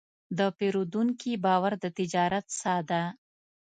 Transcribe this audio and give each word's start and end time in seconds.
د 0.37 0.39
پیرودونکي 0.57 1.31
باور 1.45 1.73
د 1.83 1.85
تجارت 1.97 2.45
ساه 2.59 2.81
ده. 2.89 3.03